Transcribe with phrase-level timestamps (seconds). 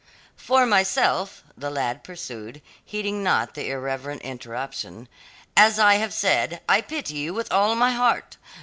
[0.35, 5.07] "For myself," the lad pursued, heeding not the irreverent interruption,
[5.55, 8.37] "as I have said, I pity you with all my heart.